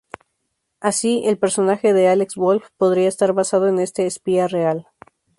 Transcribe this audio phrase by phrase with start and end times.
[0.79, 4.87] Así, el personaje de Alex Wolff podría estar basado en este espía real.